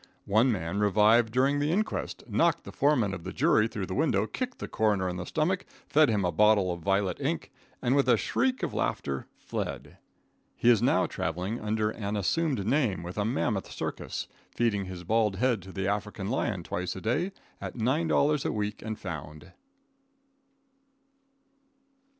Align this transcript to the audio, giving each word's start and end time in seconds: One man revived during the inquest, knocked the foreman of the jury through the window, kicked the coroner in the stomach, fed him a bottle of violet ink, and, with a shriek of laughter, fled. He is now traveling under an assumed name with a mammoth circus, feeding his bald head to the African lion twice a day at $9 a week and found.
One 0.25 0.51
man 0.51 0.79
revived 0.79 1.31
during 1.31 1.59
the 1.59 1.71
inquest, 1.71 2.23
knocked 2.27 2.63
the 2.63 2.71
foreman 2.71 3.13
of 3.13 3.23
the 3.23 3.31
jury 3.31 3.67
through 3.67 3.85
the 3.85 3.93
window, 3.93 4.25
kicked 4.25 4.57
the 4.57 4.67
coroner 4.67 5.07
in 5.07 5.17
the 5.17 5.27
stomach, 5.27 5.63
fed 5.87 6.09
him 6.09 6.25
a 6.25 6.31
bottle 6.31 6.73
of 6.73 6.81
violet 6.81 7.19
ink, 7.21 7.51
and, 7.83 7.95
with 7.95 8.09
a 8.09 8.17
shriek 8.17 8.63
of 8.63 8.73
laughter, 8.73 9.27
fled. 9.37 9.97
He 10.55 10.71
is 10.71 10.81
now 10.81 11.05
traveling 11.05 11.59
under 11.59 11.91
an 11.91 12.17
assumed 12.17 12.65
name 12.65 13.03
with 13.03 13.19
a 13.19 13.25
mammoth 13.25 13.69
circus, 13.71 14.27
feeding 14.49 14.85
his 14.85 15.03
bald 15.03 15.35
head 15.35 15.61
to 15.61 15.71
the 15.71 15.87
African 15.87 16.29
lion 16.31 16.63
twice 16.63 16.95
a 16.95 17.01
day 17.01 17.31
at 17.61 17.75
$9 17.77 18.43
a 18.45 18.51
week 18.51 18.81
and 18.81 18.97
found. 18.97 19.51